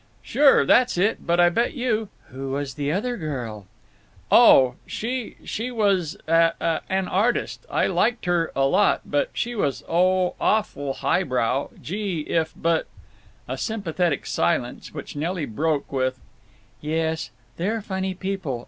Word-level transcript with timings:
"Sure. 0.23 0.65
That's 0.65 0.97
it. 0.97 1.27
But 1.27 1.39
I 1.39 1.49
bet 1.49 1.75
you—" 1.75 2.09
"Who 2.29 2.49
was 2.53 2.73
the 2.73 2.91
other 2.91 3.17
girl?" 3.17 3.67
"Oh! 4.31 4.73
She…. 4.87 5.35
She 5.45 5.69
was 5.69 6.17
a—an 6.27 7.07
artist. 7.07 7.67
I 7.69 7.85
liked 7.85 8.25
her—a 8.25 8.65
lot. 8.65 9.01
But 9.05 9.29
she 9.33 9.53
was—oh, 9.53 10.33
awful 10.41 10.93
highbrow. 10.93 11.69
Gee! 11.79 12.21
if—But—" 12.21 12.87
A 13.47 13.59
sympathetic 13.59 14.25
silence, 14.25 14.91
which 14.91 15.15
Nelly 15.15 15.45
broke 15.45 15.91
with: 15.91 16.19
"Yes, 16.81 17.29
they're 17.57 17.79
funny 17.79 18.15
people. 18.15 18.59